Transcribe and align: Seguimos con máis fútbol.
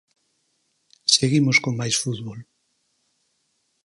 Seguimos 1.15 1.57
con 1.63 1.73
máis 1.79 1.95
fútbol. 2.03 2.39